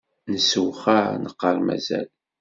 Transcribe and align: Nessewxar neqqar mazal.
Nessewxar 0.31 1.11
neqqar 1.23 1.57
mazal. 1.65 2.09